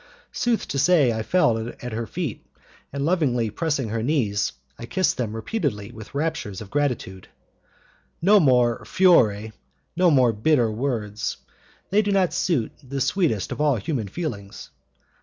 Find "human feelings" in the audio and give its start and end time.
13.75-14.71